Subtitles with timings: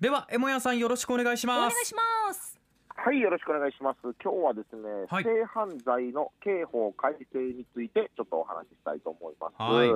[0.00, 1.58] ではエモヤさんよろしくお願いします。
[1.58, 2.56] お願いします。
[2.94, 3.98] はい、よろしくお願いします。
[4.22, 5.24] 今日はですね、はい。
[5.24, 9.54] 性犯罪の刑法改正についてちょっとお話ししたいと思います。
[9.58, 9.88] はい。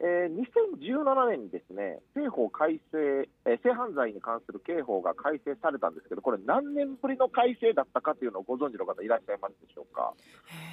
[0.00, 0.44] えー
[0.80, 10.14] 2017年にですね、刑法改正、えー性犯罪に関する刑法が改正されたんですけど、これ何年ぶりの改正だったかというのをご存知の方いらっしゃいますでしょうか。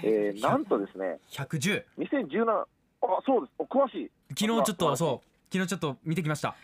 [0.03, 2.67] えーなんとですね、110 2017、あ、
[3.25, 4.11] そうです、お詳しい。
[4.29, 5.27] 昨日ちょっとそう。
[5.51, 6.55] 昨日ちょっと見てきました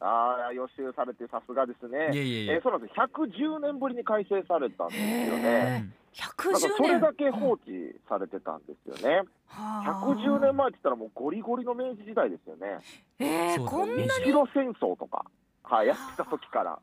[0.00, 2.10] ああ、予習されてさすがですね。
[2.12, 2.94] いえいえいええーそうなんです。
[2.94, 5.90] 110年ぶりに改正されたんですよね。
[6.18, 7.62] なんか110それ年だけ放置
[8.08, 9.22] されてたんですよね。
[9.50, 12.78] 110年前って言ったらもうゴリゴリの明治時代ですよね。
[13.18, 15.24] えー、こんな日露戦争とか、
[15.62, 16.78] はい、やってた時から。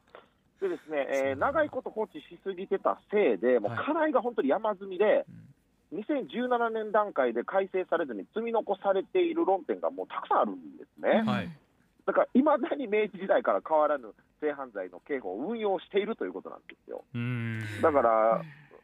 [0.59, 5.25] でですね、えー長いこと放置しすぎてたせいで、もうはい課題が本当に山積みで、
[5.93, 11.23] 2017年段階で改正されずに積み残されている論点がもうたくさんあるんですね。
[11.25, 11.49] はい
[12.05, 17.03] だから、いまだに明治時代から変わらぬ性犯罪の刑法を運用しているということなんですよ。
[17.81, 18.41] だから、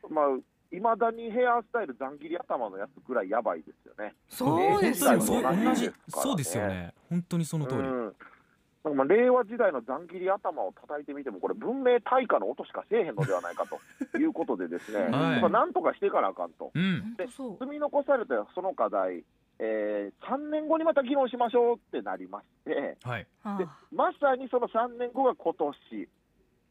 [0.10, 0.26] まあ、
[0.72, 4.14] いまだにヘアスタイルざん切り頭のやつくらいやばいですよね。
[4.28, 6.94] そうです本よねそうですよね。
[7.10, 13.66] 本当にその通り、うん、なんかまあ令和時代のざん切り頭を叩いてみても、これ、文明大化の音しかせえへんのではないか
[14.12, 15.52] ということで、ですね、 はい。
[15.52, 17.16] なんとかしていかなあかんと、うん。
[17.18, 17.58] 本当そう。
[17.60, 19.24] 積み残されたその課題、
[19.60, 23.28] えー、3年後にまた議論しましょうってなりまして、はい。
[23.44, 26.10] あでまさにその3年後が今年。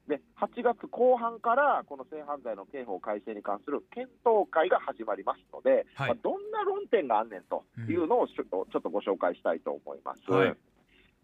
[0.06, 6.08] で8月後半からこの性犯罪の刑法改正に関する検討会が始まりますので、はい。
[6.10, 10.30] まあ、どんな論点があんねんというのをちょっとご紹介したいと思います。
[10.30, 10.48] はい。
[10.48, 10.54] え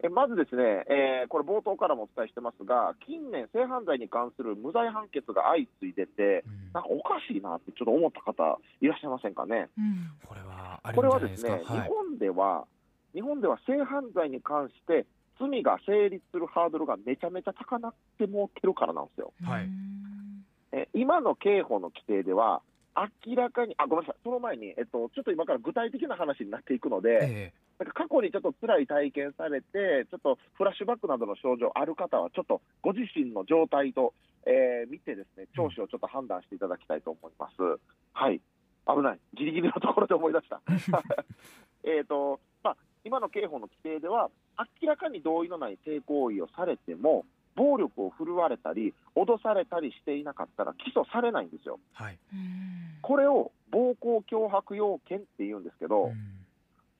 [0.08, 6.72] まずですね、えーこれ冒頭からもお伝えしてますが、近年、性犯罪に関する無罪判決が相次いでて、うん。
[6.72, 9.68] なんかおかしいなってちょっと思った方、いらっしゃいませんかね？
[9.78, 10.10] うん。
[10.24, 11.60] これはこれはですね、はい。
[11.60, 12.66] 日本では、
[13.14, 15.06] 日本では性犯罪に関して、
[15.38, 19.32] 罪が成立するハードルがめちゃめちゃ高なってもってるからなんですよ。
[19.42, 19.64] はい。
[19.64, 22.62] うんえ今の刑法の規定では、
[23.26, 27.52] 明らかに、あ、ごめんなさい、その前に、えっと、ちょっと今から具体的な話になっていくので、え
[27.82, 34.14] なんか過去にちょっと辛い体験されて、ちょっとフラッシュバックなどの症状ある方は、ちょっとご自身の状態と、
[34.46, 37.54] えー見てですね、聴取をちょっと判断していただきたいと思います。
[38.12, 38.40] はい。
[38.86, 39.18] 危ない。
[39.34, 40.62] ギリギリのところで思い出した。
[41.82, 44.30] えっと、まあ、今の刑法の規定では、
[44.82, 47.24] 明らかに同意のない性行為をされても、
[47.56, 51.80] 暴力を振るわれたり、脅されたりしていなかったら起訴されないんですよ。
[52.00, 52.72] えはいうん
[53.02, 56.41] これを暴行脅迫要件って言うんですけど、うん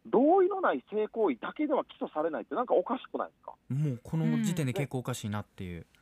[0.07, 5.93] 同意のない性行為だけでは起訴されないってなんかおかしくないですか、もうこの時点で結構おかしいなっていう、えー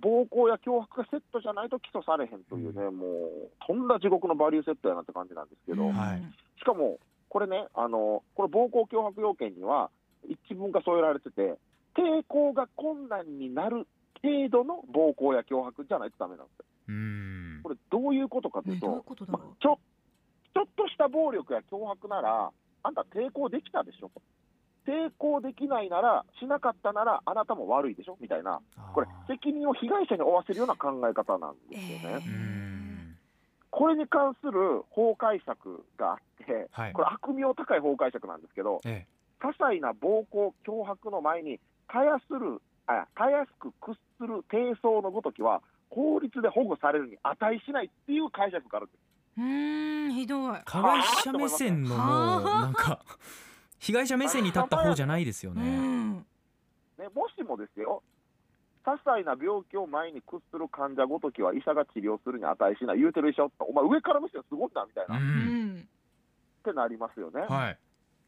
[0.00, 5.92] 暴行や脅迫がセットじゃないと起訴されへんというね、もうとんだ地獄のバリューセットやなって感じなんですけど、うん。
[5.92, 6.22] はい。
[6.58, 9.90] しかもこれねあのこれ暴行脅迫要件には
[10.28, 11.58] 一文が添えられてて
[11.96, 13.86] 抵抗が困難になる
[14.22, 16.64] 程度の暴行や脅迫じゃないとダメなんですよ。
[16.88, 17.60] うん。
[17.64, 19.78] これどういうことかというと、うとまあちょ
[20.54, 22.50] ちょっとした暴力や脅迫なら
[22.84, 24.10] あんた抵抗できたでしょ？
[24.14, 24.22] と
[24.86, 28.16] 抵抗できないならしなかったならあなたも悪いでしょ？
[28.20, 28.60] みたいな。
[28.94, 33.16] これ責任を被害者に負わせるような考え方なんですよね、えうん。
[33.70, 36.92] これに関する法解釈があってはい。
[36.92, 39.06] これ悪名高い法解釈なんですけどえ
[39.40, 41.58] 些細な暴行脅迫の前に
[41.88, 49.03] たやするあたやすく屈する低層のごときは法律で保護されるに値しないっていう解釈があるんです
[49.36, 50.56] うーんひどい。
[50.56, 52.60] え加害者目線のもうはあ。
[52.62, 53.00] なんか
[53.78, 56.16] 被害者目線に立った方じゃないですようね、ん。
[56.16, 58.02] ね、もしもですよ、
[58.84, 63.64] 些細な病気を前に屈する患者ごときは医者が治療するに値しない、言うてる医者おった。
[63.64, 65.76] お前、上から見せてすごいなみたいな、うっうん。
[65.76, 65.88] ん
[66.64, 67.42] てなりますよね。
[67.42, 67.78] はい。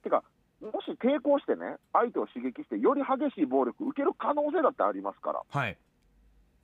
[0.03, 0.23] てか、
[0.61, 5.79] もし抵抗してね、相手を刺激して、より激しい暴力受ける可能性だってありますから、はい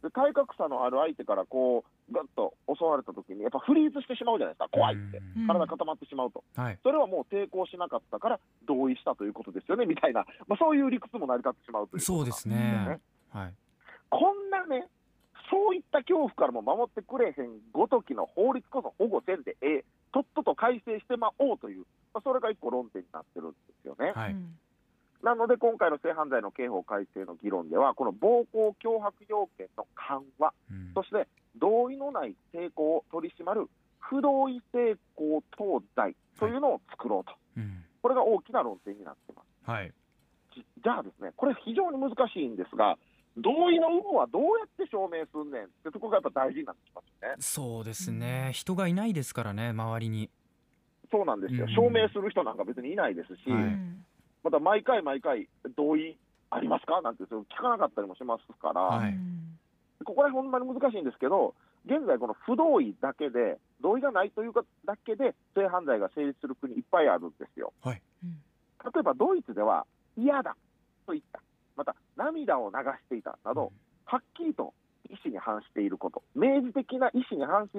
[0.03, 5.47] で体格差のある相手からこう、ガッと襲われたときに、やっぱフリーズしてしまうじゃないですか、怖いって、うん。
[5.47, 6.79] 体固まってしまうと、はい。
[6.83, 13.01] それはもう抵抗しなかったから同意したということですよねみたいな、まあ、そういう理屈も成り立ってしまうというそうですなんよね。
[13.31, 13.55] はい。
[14.11, 14.89] こんなね、
[15.51, 24.13] そういった恐怖からも守ってくれへんごときの法律こそ保護せんでええ、とっとと改正してまおうという、まあ、それが一個論点になってるんですよね。
[24.15, 24.33] はい。
[24.33, 24.59] うん
[25.23, 30.91] なので、今回の性犯罪の刑法改正の議論では、この暴行脅迫要件の緩和、うん。
[30.95, 33.69] そして同意のない性交を取り締まる
[34.01, 37.85] 不同意性交等罪というのを作ろうと、うん。
[38.03, 39.71] これが大きな論点になってます。
[39.71, 39.93] はい。
[40.55, 42.99] じじゃあですね、これ非常に難しいんですが、
[43.37, 47.37] 同意の有無はどうやって証明すんねんってところがやっぱ大事になってきますよね。
[47.39, 48.51] そうですね。
[48.53, 50.29] 人がいないですからね周りに。
[51.11, 51.75] そうなんですよ、うん。
[51.75, 53.41] 証明する人なんか別にいないですし、
[54.43, 56.19] また毎回毎回、同意
[56.51, 57.01] ありますか？
[57.01, 57.29] なんて聞
[57.61, 59.15] かなかったりもしますから、はい。
[60.05, 61.55] ここら辺ほんまに難しいんですけど、
[61.87, 67.73] 現在、この不同意だけで、同意がないというかだけで、性犯罪が成立する国いっぱいあるんですよ。
[67.83, 68.03] はい。
[68.23, 69.87] 例えばドイツでは、
[70.17, 70.57] 嫌だ
[71.07, 71.41] と言った、
[71.77, 73.73] また涙を流していたなど、
[74.05, 74.75] はっきりと
[75.09, 77.71] 意思に反していること、明示的な意思に反し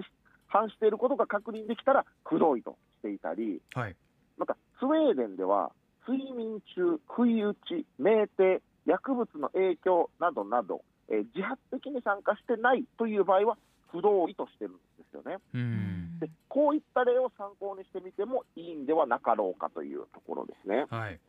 [0.48, 3.96] 反していることが確認できたら、不同意としていたり、はい。
[4.38, 5.72] またスウェーデンでは、
[6.08, 13.58] 睡眠中、不意打ち、酩酊、薬物の影響などなど、えー自発的に参加してないという場合は、
[13.92, 15.38] 不同意としてるんですよね。
[15.54, 20.86] うんでこういった例を参考にしてみてもいいんではなかろうかというところですね。
[20.90, 21.20] はい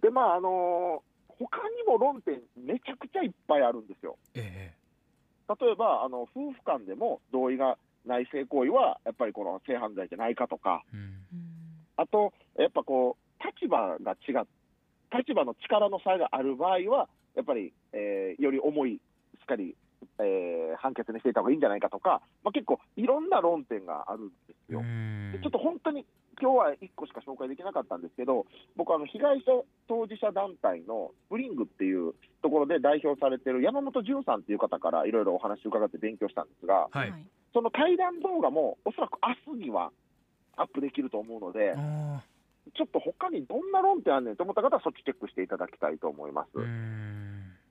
[0.00, 1.08] で、まあ、あのー
[1.40, 4.18] 他にも論点、めちゃくちゃいっぱいあるんですよ。
[4.34, 4.72] え
[5.60, 11.14] 例えば、あの夫婦間でも同意がない性行為は、やっぱりこの性犯罪じゃないかとか、えうん
[11.96, 14.46] あと、やっぱこう、立場が違う、
[15.16, 19.00] 立場の力の差がある場合は、やっぱり、えーより重い、し
[19.42, 19.74] っかり、
[20.18, 24.80] えー判決にしていた方がいいんじゃないかとか、まあ、結構いろんな論点があるんですよ。
[25.42, 26.06] ちょっと本当に
[26.40, 28.46] 今日は1個しか紹介できなかったんですけど、
[28.76, 37.12] 僕、あの被害者当事者団体のスプリングっていうところで代表されてる山本潤さんっていう方からいろいろお話を伺って勉強したんですが、はい。
[37.52, 39.90] その対談動画もおそらく明日には
[40.56, 42.22] アップできると思うので、あ
[42.74, 46.50] ちょっと他にどんな論点あんねんと思った方は、そっちチェックしていただきたいと思います。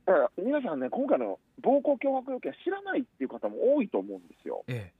[0.05, 4.63] だから皆さんね、今回の暴行脅迫要件知らないっていう方も多いと思うんですよ。
[4.67, 4.91] え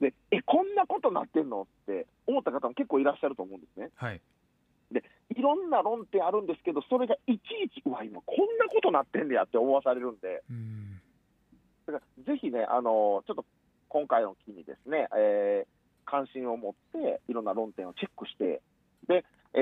[0.00, 3.90] で、え、こんなことなってんのって思った方も結構いらっしゃると思うんですね。
[4.02, 4.20] えはい
[4.92, 11.00] いろんな論点あるんですけど、それがいちいち、うわ、今こんなことなってんねやって思わされるんで、うん
[11.86, 13.44] だからぜひね、あのちょっと
[13.88, 15.80] 今回の機にですね、えー
[16.10, 18.60] 関心を持って、いろんな論点をチェックして、
[19.06, 19.24] で、
[19.54, 19.58] え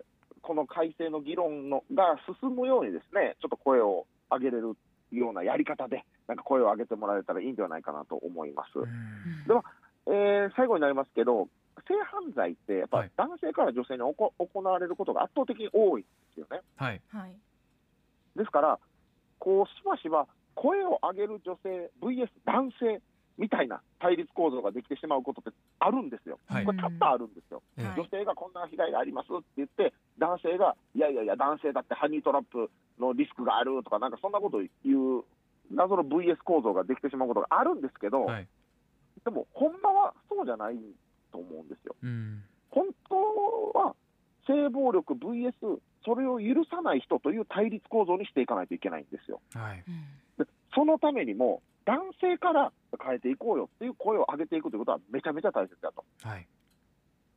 [0.00, 0.02] ー
[0.42, 4.74] この改正の議論のが進むようにですね、ちょっと声を上げれる
[5.12, 8.78] ようなやり方で、なんか声を上げてもらえたらいいんではないかなと思います。
[8.78, 9.62] うんでも
[10.06, 11.48] えー最後になりますけど、
[11.86, 16.60] 性犯罪って、やっぱはい男性から女性におこ行われることが圧倒的に多いんですよね。
[16.76, 17.32] はいはい
[18.34, 18.78] ですから、
[19.38, 23.00] こうしばしば声を上げる女性 VS 男性
[23.40, 26.38] みたいな対立構造ができてしまうことってあるんですよ。
[26.46, 27.62] はいこれ多々あるんですよ。
[27.78, 35.24] ええはい女性がこんな被害がありますって言って、男性が、いやいやいや、男性だってハニートラップのリスクがあるとか、なんかそんなことを言う
[35.72, 38.46] 謎の VS 構造ができてしまうことがあるんですけど、はい
[39.24, 40.76] でも、ほんまはそうじゃない
[41.30, 41.96] と思うんですよ。
[42.02, 43.94] うん本当は
[44.46, 45.52] 性暴力 VS
[46.04, 49.40] それを許さない人という対立構造にしていかないといけないんですよ。
[49.54, 49.84] はい
[50.38, 50.44] で
[50.74, 52.72] そのためにも男性から
[53.02, 56.04] 変えていこうよっていう声を上げていくということはめちゃめちゃ大切だと。
[56.22, 56.46] はい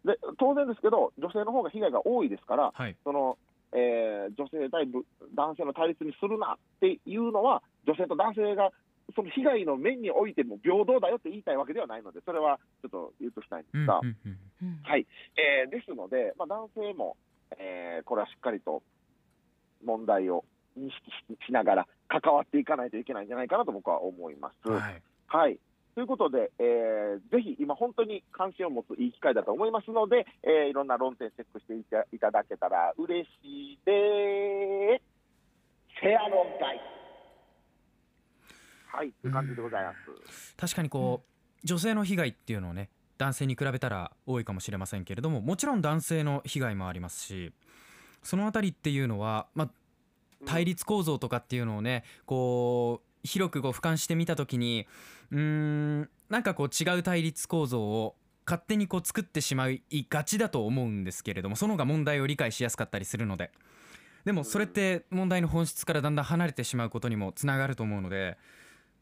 [0.05, 3.38] で当然ですけど、女性の方が被害が多いですから、はいその
[3.71, 8.71] えー女性対ぶ男性の対立にするなっていうのは、女性と男性が
[9.15, 14.00] その被害の面においても平等だよって言いたいわけではないので、それはちょっと言うとしたいんでうんすが。
[14.03, 15.07] うんうんうんはい、
[15.38, 17.15] えーですので、まあ、男性も、
[17.57, 18.83] えーこれはしっかりと
[19.85, 20.44] 問題を
[20.77, 21.11] 認識
[21.41, 24.69] ししながら関わっていかないといけないんじゃないかなと僕は思います。
[24.69, 25.01] はい
[25.33, 25.57] はい
[25.95, 31.75] ということで、えーぜひ今、本当に関心を持ついい機会だと思いますので、えーいろんな論点チェックして
[32.15, 36.00] いただけたら嬉しいです。
[36.01, 36.81] フェア論会。
[38.88, 39.93] はい、という感じでございま
[40.29, 40.55] す。
[40.55, 41.34] 確かにこう
[41.65, 47.53] 女性の被害っていうのをね男性に比べたら多いかもしれませんけれどももちろん男性の被害もありますし
[48.22, 49.69] そのあたりっていうのは、まあ、
[50.46, 54.86] 対立構造とかっていうのをねこう広くこう俯瞰してみた時に
[55.32, 58.15] うーんなんかこう違う対立構造を
[58.46, 63.51] 勝手にこう作ってしまいがちだと思うんですけれどもその方が問題を理解しやすかったりするので
[64.25, 68.38] でもそれって問題の本質からだんだん離れてしまうことにもつながると思うので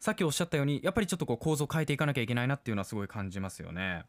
[0.00, 4.04] さっきおっしゃったようにやっぱりちょっとこう構造を変えていかなきゃいけないなっていうのはすごい感じますよね。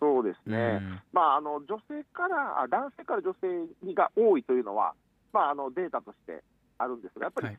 [0.00, 0.56] そうですね。
[0.56, 4.94] うんまあ、あの女性からあ男性から女性が多いというのは、
[5.32, 6.42] まあ、あのデータとして
[6.78, 7.58] あるんですが、やっぱり、はい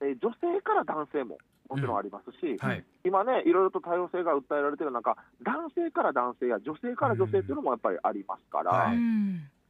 [0.00, 2.84] えー女性から男性ももちろんありますし、はい。
[3.04, 8.92] 今ね、いろいろと多様性が訴えられている中、男性から男性や女性から女性というのもやっぱりありますから、は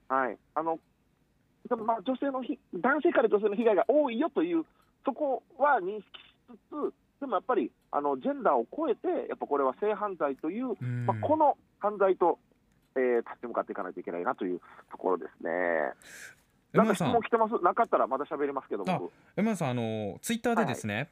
[0.09, 0.37] はい。
[0.54, 0.78] あの
[1.69, 4.64] でもまあ女性のひ男性から女性の被害が多いよという、
[5.04, 6.90] そこは認識しつ
[7.21, 11.07] つ、でもやっぱりあのジェンダーを超えて、やっぱこれは性犯罪といううん。
[11.07, 12.38] まあ、この犯罪と、
[12.97, 15.50] えー立ち向かっていかないといけないなというところですね。
[16.75, 17.54] なんか質問来てます。
[17.62, 19.12] なかったらまだ喋りますけど、僕。
[19.37, 21.11] 山田さんあのツイッターでですね、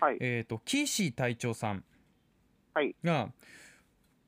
[0.00, 0.16] はい。
[0.20, 1.84] えっ、とキーシー隊長さん。
[2.74, 2.94] はい。
[3.04, 3.28] が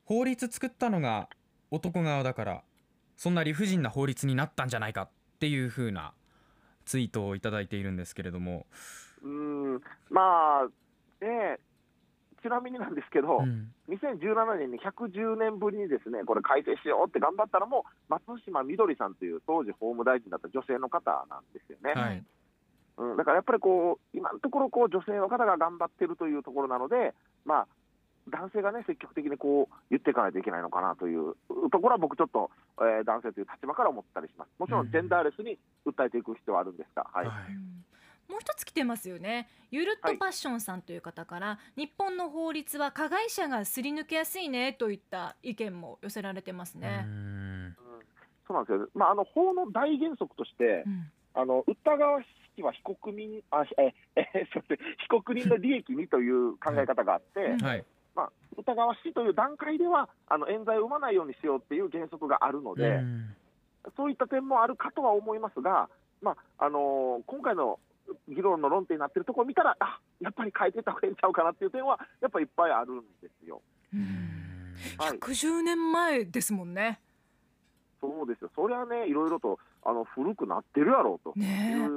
[0.05, 1.29] 法律作ったのが
[1.69, 2.63] 男側だから
[3.15, 5.09] そんな理不尽な法律になったんじゃないかっ
[5.39, 6.13] ていう風な
[6.85, 8.65] ツイートをいただいているんですけれども、
[9.21, 10.67] うーん、まあ、
[11.23, 11.59] ね、
[12.41, 21.99] ちなみになんですけど、うん2017年に110年ぶりにですねこれ改正しようって頑張ったのも松島みどりさんという当時法務大臣だった女性の方なんですよね。
[21.99, 22.23] はい
[22.99, 27.15] うん、だからやっぱりこう今のところこう女性の方が頑張ってるというところなので、
[27.45, 27.67] まあ、
[28.29, 31.33] 男性がね積極的にこう言っていかないといけないのかなという
[31.71, 34.49] ところは僕ちょっと、えー男性という立場から思ったりします。
[34.59, 37.25] もちろんジェンダーレスに訴えていく必要はあるんですが、はい。
[37.25, 37.88] はいうん
[38.29, 39.49] もう一つ来てますよね。
[39.71, 47.05] ゆるっとパッションさんという方から、日本の法律は加害者がすり抜けやすいねといった意見も寄せられてますね。
[47.07, 47.75] う。
[48.47, 51.11] そうなんですよ、まあ、あの法の大原則として、うん。
[51.35, 54.77] あの疑わしきは被告人あええ すみません。
[54.77, 57.59] 被告人の利益にという考え方があって、うん。
[57.59, 57.85] はい。
[58.15, 63.35] まあ、疑わしいという段階ではあの冤罪を生まないようにしようっていう原則があるので、うん。
[63.95, 65.89] そういった点もあるかとは思いますが、
[66.21, 67.79] まああのー今回の
[68.27, 73.61] 議論の論点になっているところを見たら、あやっぱり変えていった方がいいんちゃうかなっていう点は、やっぱりいっぱいあるんですよ。
[73.93, 74.73] うん。
[74.97, 76.99] はい、110年前ですもんね。
[78.01, 81.87] そうですよ、それはね、いろいろとあの古くなってるやろうといね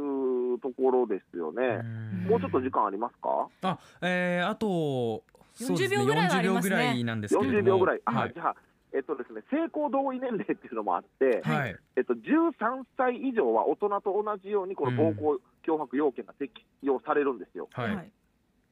[0.55, 1.81] うところですよね。
[1.81, 2.27] うん。
[2.29, 3.49] もうちょっと時間ありますか？
[3.63, 5.23] あ、えー、あと
[5.55, 5.97] そうですね。
[5.97, 6.77] 40秒ぐらいはありますね。
[6.77, 7.61] 40秒ぐらいなんですけれども。
[7.61, 8.33] 40秒ぐらい、あはい。
[8.35, 8.57] じゃあ、
[8.95, 11.77] えっとですね、性交同意年齢っていうのもあって、はい。
[11.97, 17.69] えっと、13歳以上は大人と同じように、この暴行、脅迫要件が適用されるんですよ。
[17.73, 18.13] はい。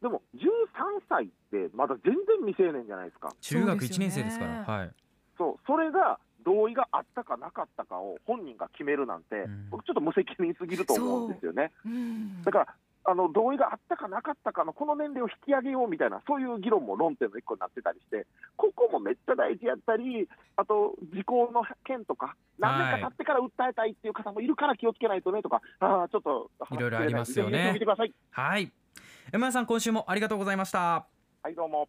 [0.02, 0.44] でも、13
[1.08, 3.32] 歳ってまだ全然未成年じゃないですか。
[3.40, 4.90] 中学1そうですよね年生ですからはい。
[5.36, 9.70] そう、それが同意があったかなかったかを本人が決めるなんて、うん。
[9.70, 11.72] 僕ちょっと無責任すぎると思うんですよね。
[11.84, 12.42] うん。
[12.42, 12.74] だから
[13.10, 18.26] あの同意があったかなかったかのこの年齢を引き上げようみたいな、そういう議論も論点の一個になってたりして、
[18.56, 28.14] ここもめっちゃ大事やったり、あと時効の件とか、何年か経ってから訴えたいっていう方もいるから気をつけないとねとか、あーちょっといろいろありますよねぜひ見てください。
[28.30, 28.72] はい
[29.32, 31.06] 山田さん今週もありがとうございました
[31.42, 31.88] はい、どうも。